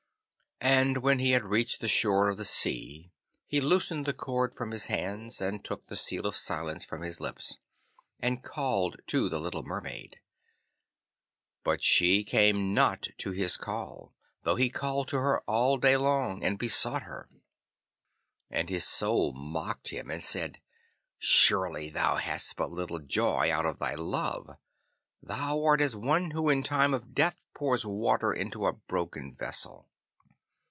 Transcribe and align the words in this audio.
And 0.63 0.97
when 1.01 1.17
he 1.17 1.31
had 1.31 1.43
reached 1.45 1.79
the 1.81 1.87
shore 1.87 2.29
of 2.29 2.37
the 2.37 2.45
sea, 2.45 3.11
he 3.47 3.59
loosed 3.59 4.05
the 4.05 4.13
cord 4.13 4.53
from 4.53 4.69
his 4.69 4.85
hands, 4.85 5.41
and 5.41 5.63
took 5.65 5.87
the 5.87 5.95
seal 5.95 6.27
of 6.27 6.35
silence 6.37 6.85
from 6.85 7.01
his 7.01 7.19
lips, 7.19 7.57
and 8.19 8.43
called 8.43 9.01
to 9.07 9.27
the 9.27 9.39
little 9.39 9.63
Mermaid. 9.63 10.19
But 11.63 11.81
she 11.83 12.23
came 12.23 12.75
not 12.75 13.07
to 13.17 13.31
his 13.31 13.57
call, 13.57 14.13
though 14.43 14.55
he 14.55 14.69
called 14.69 15.07
to 15.07 15.17
her 15.17 15.41
all 15.47 15.77
day 15.77 15.97
long 15.97 16.43
and 16.43 16.59
besought 16.59 17.03
her. 17.03 17.27
And 18.51 18.69
his 18.69 18.85
Soul 18.85 19.33
mocked 19.33 19.89
him 19.89 20.11
and 20.11 20.23
said, 20.23 20.61
'Surely 21.17 21.89
thou 21.89 22.17
hast 22.17 22.55
but 22.55 22.69
little 22.69 22.99
joy 22.99 23.51
out 23.51 23.65
of 23.65 23.79
thy 23.79 23.95
love. 23.95 24.59
Thou 25.23 25.63
art 25.63 25.81
as 25.81 25.95
one 25.95 26.31
who 26.31 26.49
in 26.49 26.61
time 26.61 26.93
of 26.93 27.15
death 27.15 27.43
pours 27.55 27.83
water 27.83 28.31
into 28.31 28.67
a 28.67 28.73
broken 28.73 29.33
vessel. 29.33 29.87